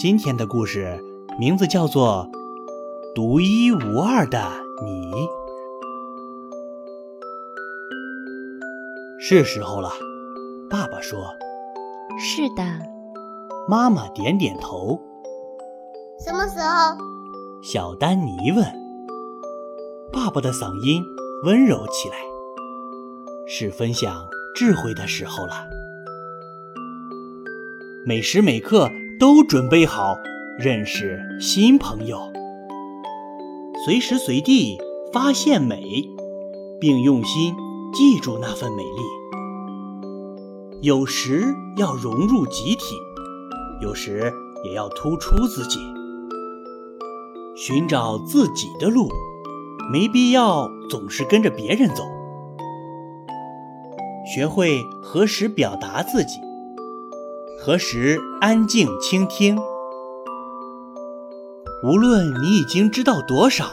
[0.00, 0.98] 今天的故事
[1.38, 2.26] 名字叫做
[3.14, 4.50] 《独一无二的
[4.82, 5.10] 你》。
[9.20, 9.90] 是时候了，
[10.70, 11.18] 爸爸说。
[12.18, 12.62] 是的。
[13.68, 14.98] 妈妈点点头。
[16.24, 16.96] 什么时候？
[17.62, 18.64] 小丹尼问。
[20.10, 21.04] 爸爸的嗓音
[21.44, 22.16] 温柔起来。
[23.46, 25.68] 是分享智慧的时候了。
[28.06, 28.88] 每时每刻。
[29.20, 30.16] 都准备好
[30.58, 32.18] 认识新朋友，
[33.84, 34.78] 随时随地
[35.12, 36.08] 发现美，
[36.80, 37.54] 并用心
[37.92, 39.02] 记住那份美丽。
[40.80, 42.94] 有时要融入集体，
[43.82, 44.32] 有时
[44.64, 45.78] 也要突出自己，
[47.54, 49.10] 寻找自己的路，
[49.92, 52.04] 没必要总是跟着别人走。
[54.34, 56.38] 学会何时表达自己。
[57.62, 59.58] 何时安静倾听？
[61.84, 63.66] 无论你已经知道多少，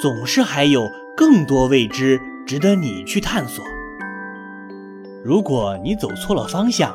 [0.00, 3.62] 总是还有更多未知值得你去探索。
[5.22, 6.94] 如果你走错了方向，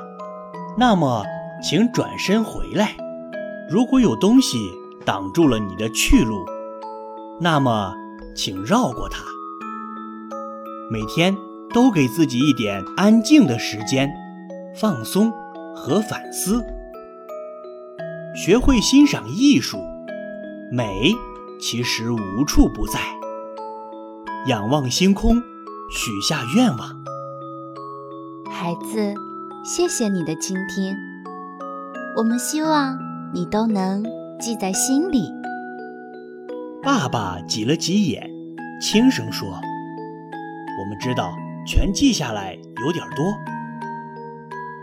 [0.75, 1.23] 那么
[1.63, 2.87] 请转身回来；
[3.69, 4.57] 如果有东西
[5.05, 6.43] 挡住了你的去路，
[7.39, 7.93] 那么
[8.35, 9.21] 请绕过它。
[10.89, 11.37] 每天
[11.71, 14.11] 都给自己一点安静的时间，
[14.75, 15.31] 放松。
[15.75, 16.63] 和反思，
[18.35, 19.79] 学会欣赏艺术，
[20.71, 21.11] 美
[21.59, 22.99] 其实无处不在。
[24.47, 25.35] 仰望星空，
[25.91, 27.03] 许下愿望。
[28.49, 29.13] 孩子，
[29.63, 30.95] 谢谢你的倾听，
[32.17, 32.97] 我们希望
[33.33, 34.03] 你都能
[34.39, 35.31] 记在心里。
[36.83, 38.29] 爸爸挤了挤眼，
[38.81, 39.47] 轻声说
[40.79, 41.33] ：“我们知道，
[41.65, 43.25] 全记下来有点多。”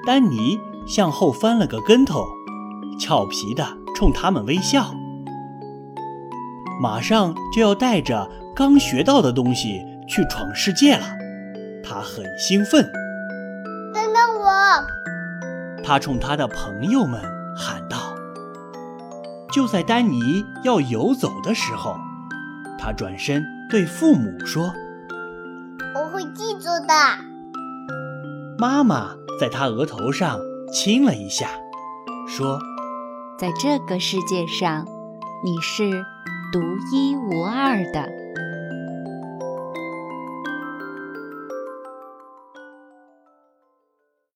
[0.07, 0.59] 丹尼。
[0.89, 2.25] 向后翻了个跟头，
[2.99, 4.95] 俏皮地冲他们微笑。
[6.81, 11.05] 马上就要带着刚学到的东西去闯世界了，
[11.85, 12.83] 他很兴奋。
[13.93, 15.83] 等等我！
[15.85, 17.21] 他冲他的朋友们
[17.57, 18.15] 喊道。
[19.53, 21.97] 就在丹尼要游走的时候，
[22.79, 24.73] 他转身对父母说
[25.95, 26.95] ：“我会记住的。”
[28.59, 29.11] 妈妈
[29.41, 30.39] 在他额头上。
[30.73, 31.49] 亲了一下，
[32.29, 32.61] 说
[33.39, 34.87] ：“在这个世界上，
[35.43, 36.05] 你是
[36.53, 36.61] 独
[36.93, 38.09] 一无二的。”